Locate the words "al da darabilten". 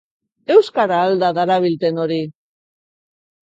1.03-2.03